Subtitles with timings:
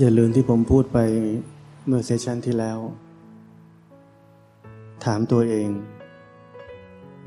[0.00, 0.98] อย่าลืมที่ผมพูดไป
[1.86, 2.78] เมื่อเซสชันที่แล้ว
[5.04, 5.68] ถามตัวเอง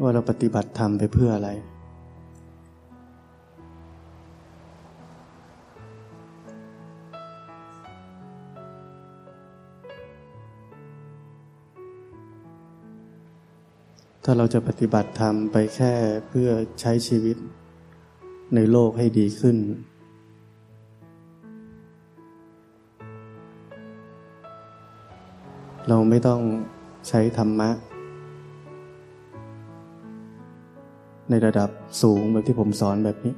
[0.01, 1.49] ว่าเราปฏิบัติธรรมไปเพื่ออะไร
[14.23, 15.93] ถ้าเราจะปฏิบัติธรรมไปแค่
[16.27, 16.49] เพื่อ
[16.81, 17.37] ใช้ชีวิต
[18.55, 19.57] ในโลกให้ดีขึ้น
[25.89, 26.41] เราไม่ต้อง
[27.07, 27.69] ใช้ธรรมะ
[31.29, 31.69] ในระดับ
[32.01, 33.33] สูงแบบที่ผมสอนแบบนี้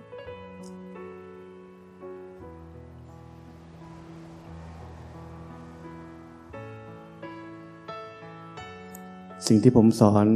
[9.47, 10.28] สิ่งที่ผมสอน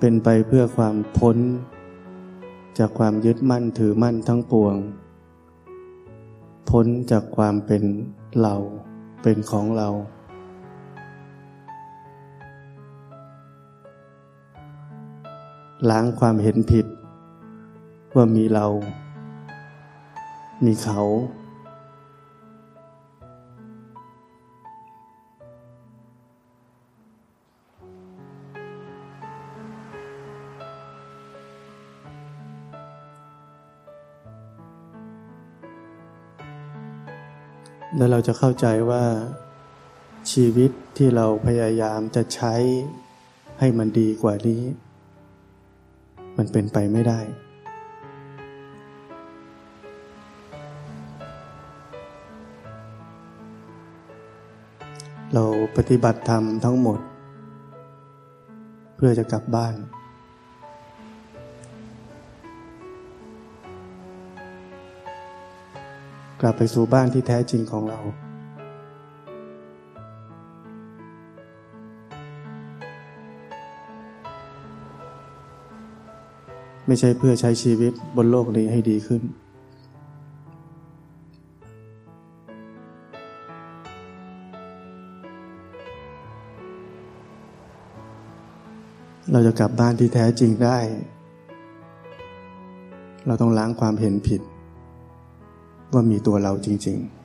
[0.00, 1.36] เป็นไปเพื่อความพ้น
[2.78, 4.74] จากความยึดมั่นถือมั่นทั้งปวง
[6.70, 7.82] พ้นจากความเป็น
[8.42, 8.56] เรา
[9.28, 9.88] เป็นของเรา
[15.90, 16.86] ล้างความเห็นผิด
[18.14, 18.66] ว่ามีเรา
[20.64, 21.00] มีเขา
[37.98, 39.04] แล้วเราจะเข้าใจว่า
[40.32, 42.54] ชีวิตที่เราพยายามจะใช้
[43.58, 44.62] ให้มันดีกว่านี้
[46.36, 47.20] มันเป็นไปไม่ได้
[55.34, 55.44] เรา
[55.76, 57.00] ปฏิบัติธรรมทั้งหมด
[58.96, 59.74] เพื่อจะกลับบ้าน
[66.40, 68.00] กลับไปสู่บ้านที่แท้จริงของเรา
[76.86, 79.22] ไม่ใช่เพื่อใช้ชีวิตบนโลกนี้ให้ดีขึ้น
[89.32, 90.78] เราจะกลับบ้านที่แท้จริงได้
[93.26, 94.40] เราต้องล้างความเห็นผิด
[95.96, 97.16] ว่ามีตัวเราจริง ๆ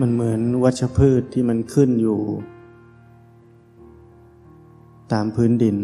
[0.00, 2.20] มันเหมือนวัชพืชที่มันขึ้นอยู่
[5.12, 5.76] ตามพื้นดิน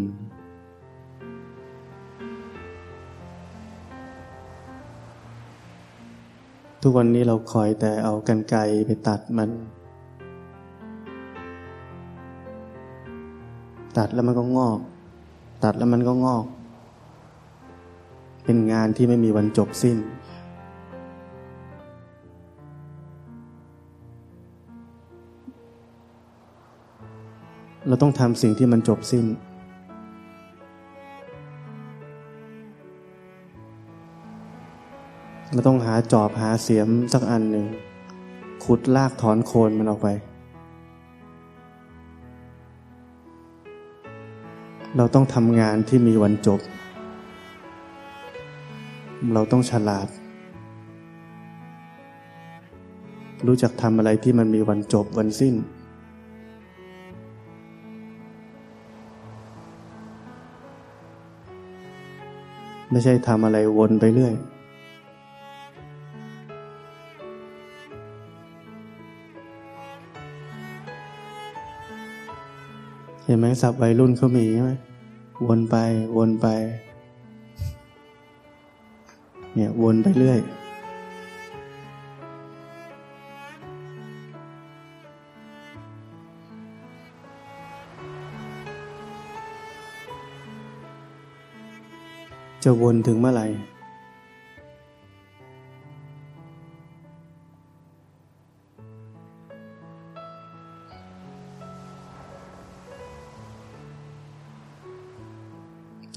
[6.91, 8.57] ทุกวันนี้เราคอยแต่เอากันไก
[8.87, 9.51] ไปตัดมัน
[13.97, 14.79] ตัดแล้วมันก็งอก
[15.65, 16.45] ตัดแล้วมันก็งอก
[18.45, 19.99] เป็นงานที่ไม่มีวันจบสิ้น
[27.87, 29.25] เราต้องทำสิ่งที่มันจบสิ้น
[35.59, 37.67] เราต้องหาจอบหาเสียมสักอันหนึ่ง
[38.65, 40.09] ขุดลากถอนโคนมันออกไป
[44.97, 46.61] เราต้องทำงานที่มีวันจบ
[49.35, 50.09] เราต้องฉลาด
[53.47, 55.55] รู้จักทำอะไรที่มันมีวันจบวันสิ้น
[62.91, 64.37] ไม่ใช่ทำอะไรวนไปเรื่อย
[73.29, 74.73] เห็นไหมสับวัยรุ่นเขามีใช่ไหม
[75.47, 75.77] วนไป
[76.17, 76.47] วนไป
[79.55, 80.39] เนี่ยวนไปเรื่อย
[92.65, 93.47] จะวนถึงเมื่อไหร่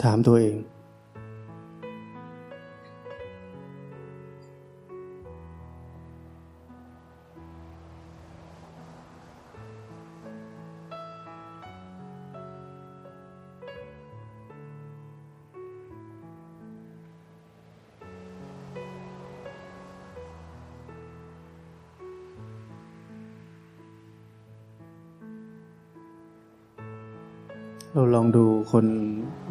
[0.03, 0.57] ถามตัวเอง
[27.95, 28.85] เราลองดูคน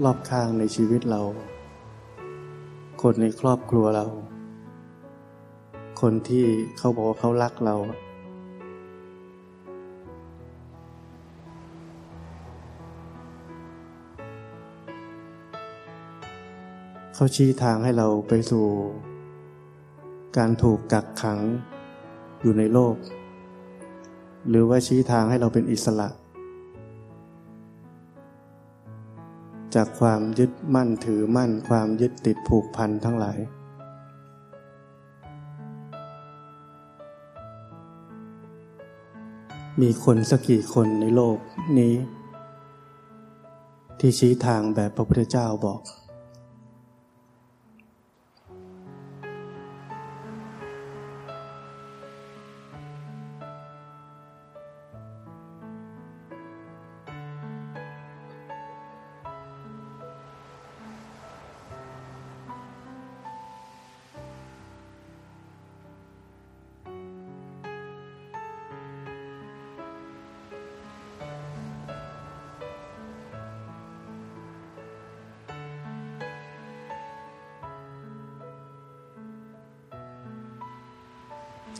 [0.04, 1.20] รอบข้างในชีวิตเรา
[3.02, 4.04] คนในครอบครัวเรา
[6.00, 6.44] คนที่
[6.78, 7.76] เขาบอกว่าเขารักเรา
[17.14, 18.66] เขาชี้ทางให้เราไปสู่
[20.36, 21.38] การถูกกักขัง
[22.42, 22.96] อยู่ในโลก
[24.48, 26.08] หรือว่าชี้ทางให้เราเป็นอิสระ
[29.74, 33.38] จากความยึดมั่นถือมั่นความยึดติดผูกพันทั้งหลาย
[39.80, 41.38] มีคนสักกี่คนในโลก
[41.78, 41.94] นี้
[44.00, 45.80] ที่ชี้ทางแบบพระพุทธเจ้าบอก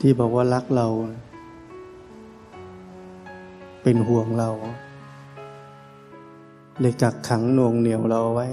[0.03, 0.87] ที่บอกว่ารักเรา
[3.83, 4.49] เป็นห่วงเรา
[6.79, 8.47] เลยกักขังน่วงเหนียวเราไว้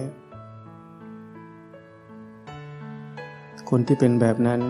[3.71, 4.61] คนที่เป็นแบบนั้น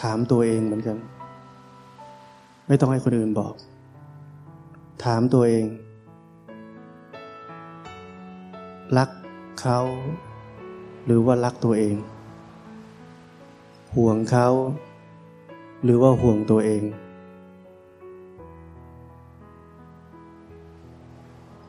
[0.00, 0.96] ถามตัวเองเหมือนกัน
[2.66, 3.54] ไม่ต้องให้คนอื่นบอก
[5.04, 5.64] ถามตัวเอง
[8.98, 9.10] รัก
[9.60, 9.78] เขา
[11.04, 11.96] หรือว่ารักตัวเอง
[13.96, 14.48] ห่วงเขา
[15.84, 16.82] หรือว่าห่วงตัวเอง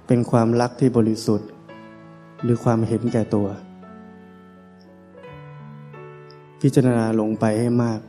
[0.08, 1.50] เป็นความรักที่บริสุทธิ์
[2.44, 3.48] หรือความเห็นแก่ตัว
[6.62, 8.00] พิจารณาลงไปให้มาก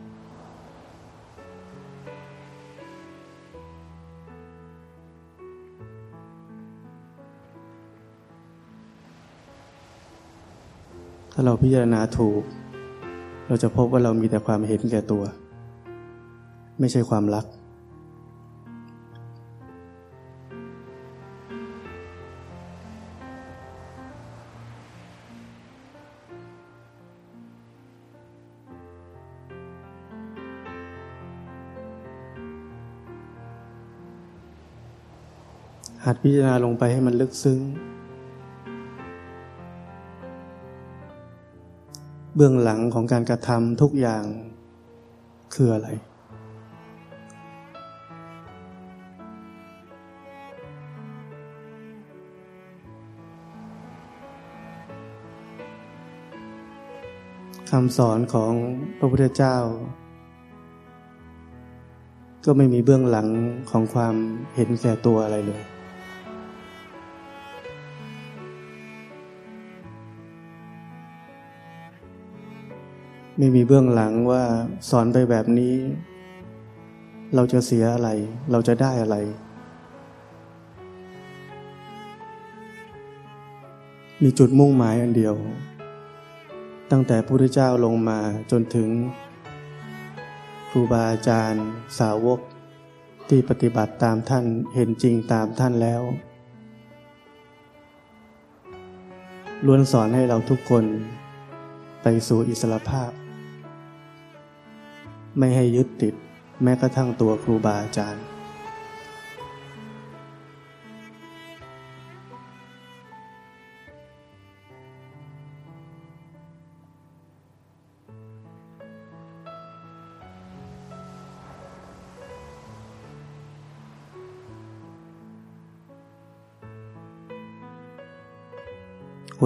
[11.33, 12.43] ถ้าเราพิจารณาถูก
[13.47, 15.25] เราจะพบว่าเรามีแต่ความเห็นแก่ตัว
[16.81, 17.47] ไม่ใช่ความรัก
[36.07, 37.61] หัดพิจารณาลงไปให้มันลึกซึ้ง
[42.35, 44.25] เบื้องหลังของการกระทำทุกอย่าง
[45.55, 45.89] คืออะไร
[57.79, 58.53] คำสอนของ
[58.99, 59.57] พระพุทธเจ้า
[62.45, 63.29] ก็ไม่มีเบื้องหลัง
[63.71, 64.15] ของความ
[64.55, 65.63] เห็นแก่ตัวอะไรเลย
[73.39, 74.43] ไม่มีเบื้องหลังว่า
[74.91, 75.75] สอนไปแบบนี้
[77.35, 78.09] เราจะเสียอะไร
[78.51, 79.17] เราจะได้อะไร
[84.23, 85.37] มีจุดมุ่งหมายอันเดียว
[86.97, 88.21] ตั้งแต่พระพุทธเจ้าลงมา
[88.51, 88.91] จนถึง
[90.71, 91.65] ครูบาอาจารย์
[91.99, 92.41] สาวก
[93.29, 96.03] ที่ปฏิบัติตามท่านเห็นจริงตามท่านแล้ว
[99.67, 100.85] ล้วนสอนให้เราทุกคน
[102.03, 103.11] ไปสู่อิสรภาพ
[105.39, 106.15] ไม่ให้ยึดติด
[106.63, 108.25] แม้กระทั่งตัวครูบาอาจารย์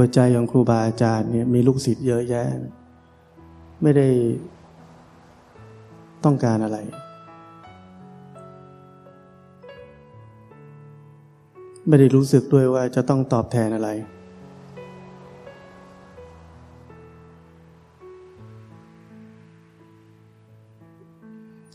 [0.00, 2.46] หัวใจของครูบาอาจารย์เนี่ยมีลูกศิษย์เยอะแยะ
[3.82, 4.08] ไม่ได้
[6.24, 6.78] ต้องการอะไร
[11.88, 13.88] ไม่ได้รู้สึกด้วยว่าจะต้องตอบแทนอะไร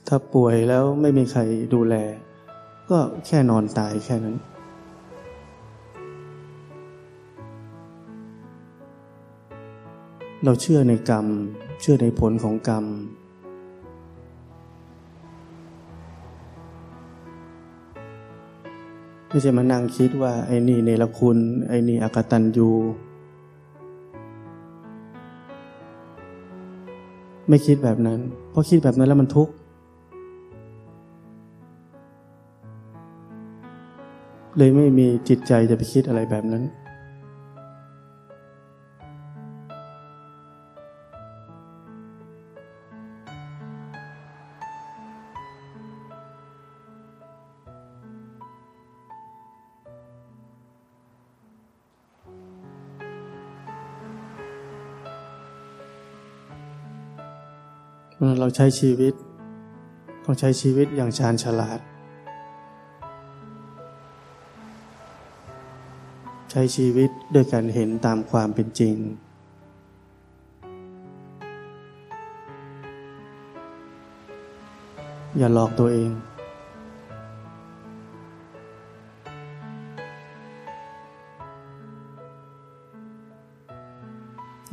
[0.07, 1.41] ถ้าป่วยแล้วไม่มีใคร
[1.73, 1.95] ดูแล
[2.89, 4.37] ก็แค่นอนตายแค่นั้น
[10.45, 11.27] เราเชื่อในกรรม
[11.81, 12.85] เชื่อในผลของกรรม
[19.29, 22.69] ไม่ใช่มานั่งคิดว่า ไอ้นี่เนรคุณ ไอ้นี่อกตันยู
[27.49, 28.19] ไม่คิดแบบนั้น
[28.49, 29.53] เพราะคิดแบบนั้นแล้วมันทุกข์
[34.57, 36.63] เลยไม่มีจิตใจจะไปคิดอะไรแบบนั้น
[58.55, 59.13] ใช้ชีวิต
[60.23, 61.79] ต้องใช้ชีวิตอย่างชาญฉลาด
[66.51, 68.95] ใช้ชีวิตด้วยการเห็นตามความเป็นจริง
[75.37, 76.11] อย่าหลอกตัวเอง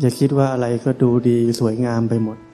[0.01, 2.50] อย่าคิดว่าอะไรก็ดูดีสวยงามไปหมด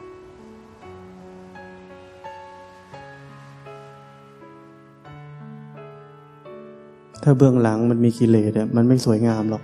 [7.28, 9.62] ถ้าเบื้องหลังมันมีกิเลสอะมันไม่สวยงามหรอก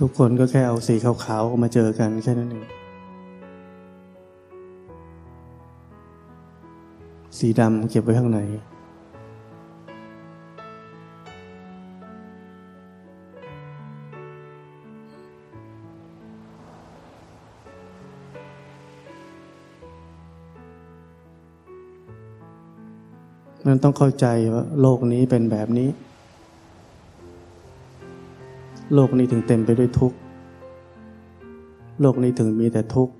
[0.00, 2.66] ทุกคนก็แค่เอาสีขาวๆมาเจอกันแค่นั้นเอง
[7.38, 8.40] สีดำเก็บไว้ข้างใน
[23.68, 25.88] นั้นต้องเข้าใจว่าโลกนี้เป็นแบบนี้
[28.94, 30.16] โลกนี้ถึงเต็มไปด้วยทุกข์
[32.00, 33.12] โลกนี้ถึงมีแต่ทุกข์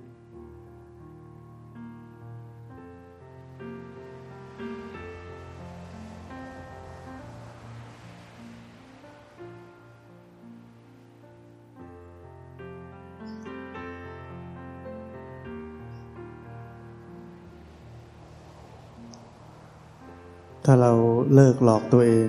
[20.71, 20.93] ถ้าเรา
[21.33, 22.27] เลิกหลอกตัวเอง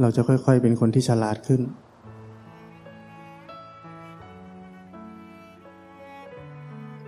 [0.00, 1.60] เราจะค่อยๆเป็นคนที่ฉลาดขึ้น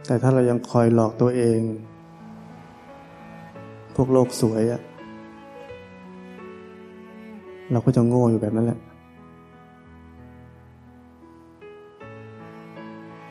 [0.07, 1.61] แต่ถ้าเรายังคอยหลอกตัวเอง
[3.97, 4.81] พวกโลกสวยอะ
[7.73, 8.79] เราก็จะโง่อยู่แบบนั้นแหละ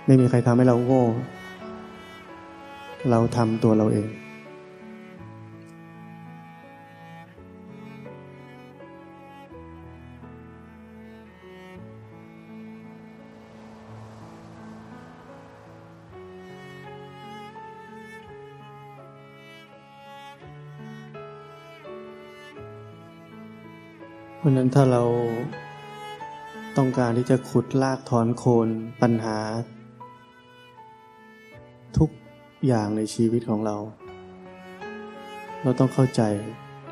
[0.06, 1.04] ไม่มีใครทำให้เราโง่
[3.10, 4.10] เราทำตัวเราเอง
[24.38, 25.04] เพราะนั้นถ้าเรา
[26.78, 28.68] ต้องการที่จะขุดลากถอนโคน
[29.02, 29.38] ปัญหา
[32.68, 33.76] อย่างในชีวิตของเรา
[35.62, 36.22] เราต้องเข้าใจ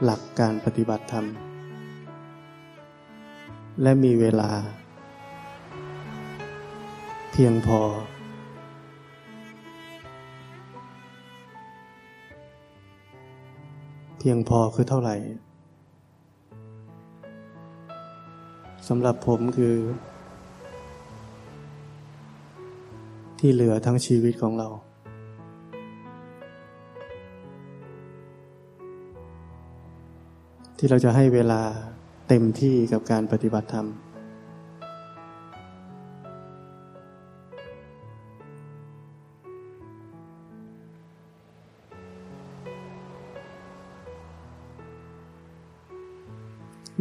[0.03, 1.25] หลักการปฏิบัติธรรม
[3.81, 4.51] และมีเวลา
[7.31, 7.79] เพียงพอ
[14.19, 15.15] เพียงพอคือเท่าไหร่
[18.87, 19.75] สำหรับผมคือ
[23.39, 24.69] ที่เหลือทั้งชีวิตของเรา
[30.85, 31.61] ที่เราจะให้เวลา
[32.27, 33.87] เต็มที่กับการปฏิบัติธรรม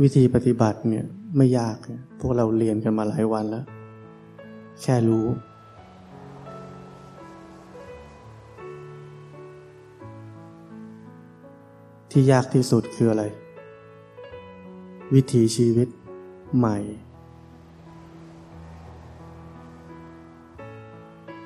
[0.03, 1.05] วิธีปฏิบัติเนี่ย
[1.37, 1.77] ไม่ยาก
[2.21, 3.65] พวกเราเรียนกันมาหลายวันแล้ว
[4.83, 5.27] แค่รู้
[12.11, 13.25] ที่ยากที่สุดคืออะไร
[15.17, 15.89] วิถีชีวิต
[16.57, 16.77] ใหม่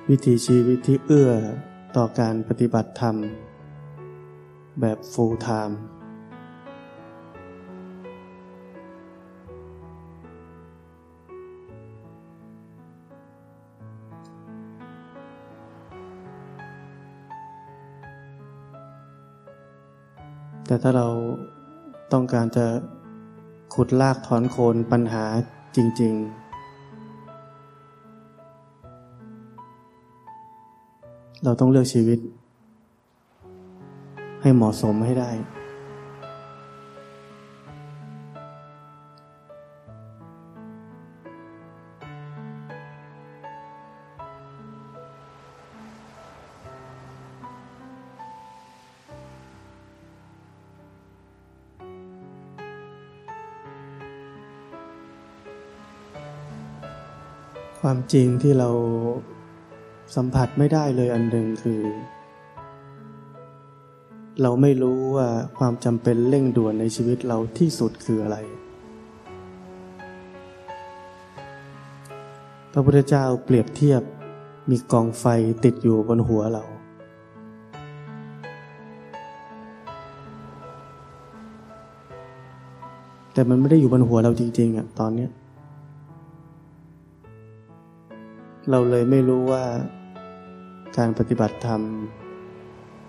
[0.08, 1.30] วิถีชีวิตที่เอื้อ
[1.96, 3.16] ต่อการปฏิบัติธรรม
[4.80, 5.74] แบบ full time
[20.66, 21.08] แต่ถ้าเรา
[22.12, 22.66] ต้องการจะ
[23.80, 25.24] ขุดลากถอนโคนปัญหา
[25.76, 26.36] จริง ๆ
[31.44, 32.18] เราต้องเลือกชีวิต
[34.42, 35.30] ให้เหมาะสมให้ได้
[57.88, 58.70] ความจริงที่เรา
[60.16, 61.80] สัมผัสไม่ได้เลยอันหนึ่งคือ
[64.42, 65.28] เราไม่รู้ว่า
[65.58, 68.36] ความจำเป็นเร่งด่วนในชีวิตเราที่สุดคืออะไร
[72.72, 74.02] พระพุทธเจ้าเปรียบเทียบ
[74.70, 75.24] มีกองไฟ
[75.64, 76.64] ติดอยู่บนหัวเรา
[83.32, 85.28] แต่มันไม่ได้อยู่บนหัวเราจริงๆอะตอนนี้
[88.70, 89.64] เราเลยไม่รู้ว่า
[90.96, 91.82] การปฏิบัติธรรม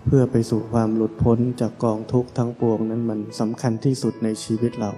[0.06, 4.92] เพื่อไปสู่ความหลุดพ้นจากกองทุกข์ทั้งปวงนั้นมันสำคัญที่สุดในชีวิตเรา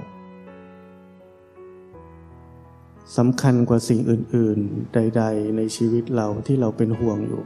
[3.18, 7.44] สำคัญกว่าสิ่งอื่น ๆ ใด ๆ ในชีวิตเราที่เราเป็นห่วงอยู่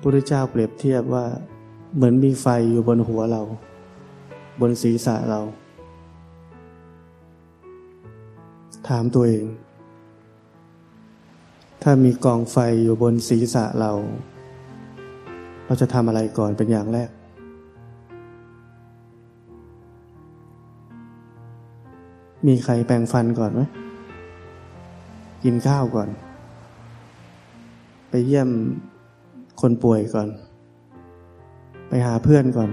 [0.00, 1.24] พระเจ้าเปรียบเทียบว่า
[1.94, 3.42] เหมือนมีไฟอยู่บนหัวเรา
[4.60, 5.40] บนศีรษะเรา
[8.90, 9.44] ถามตัวเอง
[11.82, 13.90] ถ้ามีกองไฟอยู่บนศีรษะเรา
[15.64, 17.10] เราจะทำอะไรก่อนเป็นอย่างแรก
[22.46, 23.60] มีใครแปรงฟันก่อนไหม
[25.44, 26.08] กินข้าวก่อน
[28.10, 28.48] ไปเยี่ยม
[29.60, 30.28] คนป่วยก่อน
[31.88, 32.70] ไปหาเพื่อนก่อน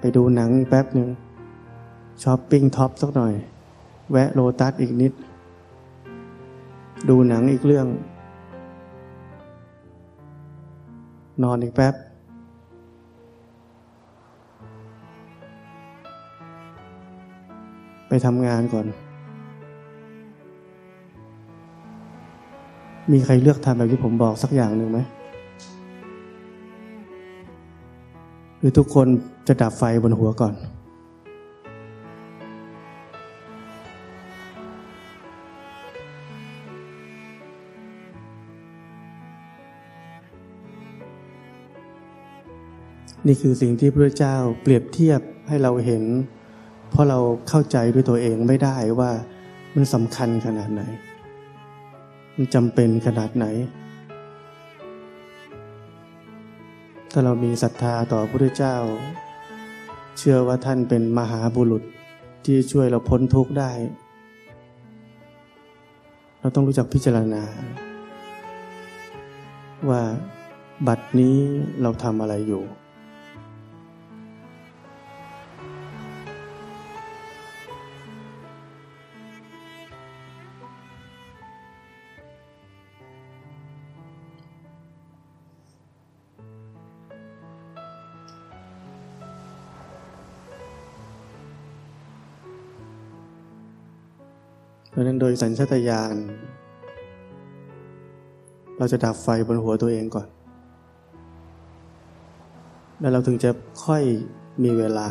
[0.00, 1.08] ไปดูหนังแป๊บหนึ่ง
[2.22, 3.34] ช้อปปิ้งท็อปสักหน่อย
[4.10, 5.12] แวะโลตัสอีกนิด
[7.08, 7.86] ดูหนังอีกเรื่อง
[11.42, 11.94] นอนอีกแป๊บ
[18.08, 18.86] ไปทำงานก่อน
[23.12, 24.98] มีใครเลือกทำแบบที่ผมบอกสักอย่างหนึ่งไหม
[28.58, 29.06] หรือทุกคน
[29.48, 30.54] จะดับไฟบนหัวก่อน
[43.26, 46.04] นี่คือสิ่งที่พระเจ้าเปรียบเทียบให้เราเห็น
[46.90, 49.10] เพราะเราเข้าใจด้วยตัวเองไม่ได้ว่า
[49.74, 50.82] มันสำคัญขนาดไหน
[52.36, 53.46] มันจำเป็นขนาดไหน
[57.12, 58.76] ถ้าเรามีศรัทธาต่อพระเจ้า
[60.18, 61.82] เชื่อว่าท่านเป็นมหาบุรุษ
[62.44, 63.72] ที่ช่วยเราพ้นทุกข์ได้
[66.40, 67.42] เราต้องรู้จักพิจารณา
[69.88, 70.02] ว่า
[70.86, 71.36] บัดนี้
[71.82, 72.64] เราทำอะไรอยู่
[94.96, 96.16] ราะนั้นโดยสัญชาตญาณ
[98.78, 100.28] เราจะดับไฟบนหัวตัวเองก่อน
[103.00, 103.50] แล้วเราถึงจะ
[103.84, 104.02] ค่อย
[104.64, 105.08] มีเวลา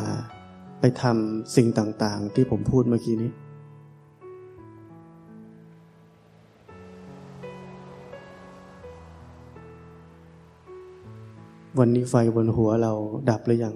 [0.80, 3.30] ไปทำสิ่งต่างๆ ที่ผมพูดเมื่อกี้นี้
[11.78, 12.92] วันนี้ไฟบนหัวเรา
[13.30, 13.74] ดับหรือยัง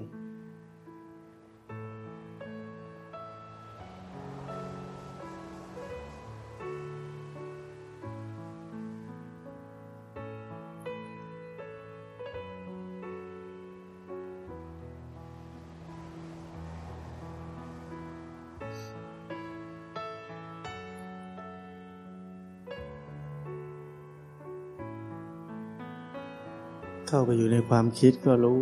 [27.13, 28.61] เข้าไปอยู่ในความคิดก็รู้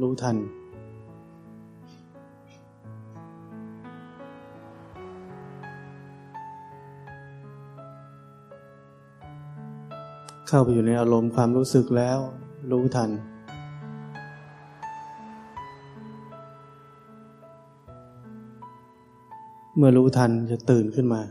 [0.00, 0.36] รู้ทัน
[10.48, 12.18] เข้าไปอยู่ในอารมณ์ความรู้สึกแล้ว
[12.70, 13.10] รู้ทัน
[19.76, 21.22] เมื่อรู้ทันจะตื่นขึ้นมา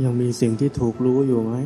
[0.00, 1.56] ยังมีสิ่งที่ถูกรู้อยู่ไหม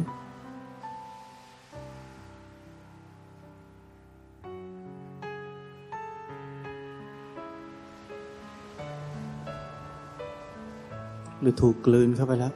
[11.40, 12.52] หรือถูกกลืนเข้าไปแล้ว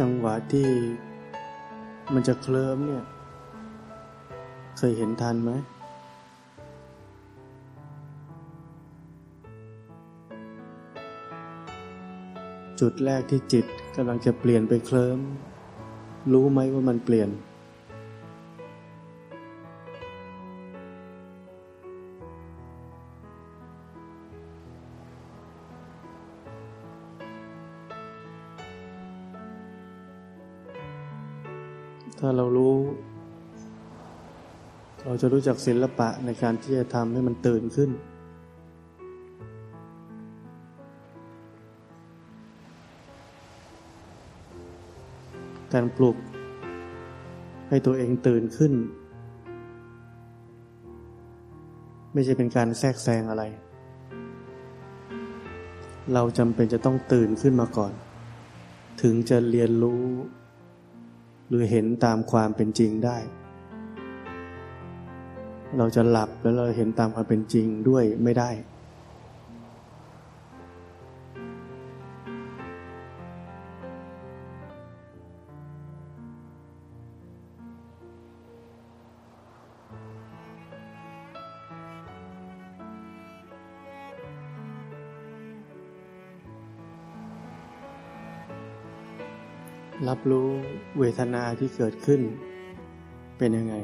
[0.04, 0.68] ังหวะที่
[2.12, 3.04] มันจะเคลิ้มเนี่ย
[4.78, 5.50] เคยเห็นทันไหม
[12.80, 15.18] จุดแรกที่จิตกำลังจะเปลี่ยนไปเคลิ้ม
[16.32, 17.28] รู้ไหมว่ามันเปลี่ยน
[35.24, 37.90] จะรู้จักศิลปะในการที่จะทำให้มันตื่นขึ้น
[45.72, 46.16] การปลุก
[47.68, 48.72] ให้ตัวเองตื่นขึ้น
[52.12, 53.44] ไม่ใช่เป็นการแทรกแซงอะไร
[56.14, 57.92] เราจำเป็นจะต้องตื่นขึ้นมาก่อน
[59.02, 60.02] ถึงจะเรียนรู้
[61.48, 63.18] หรือเห็นตามความเป็นจริงได้
[65.78, 68.50] เราจะหลับแล้วเราเห็นตามความเป็นจริงด้วยไม่ได้
[90.08, 90.48] รับรู้
[90.98, 92.20] เวทนาที่เกิดขึ้น
[93.38, 93.74] เป็นยังไง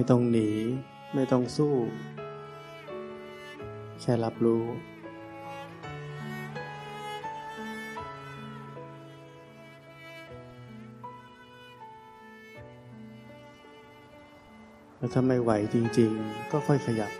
[0.00, 0.48] ไม่ต้องหนี
[1.14, 1.74] ไม่ต้องสู้
[4.00, 4.64] แค่รับรู้
[14.96, 17.12] แล้วถ้าไม่ไหวจริง ๆ ก็ค่อยขยับ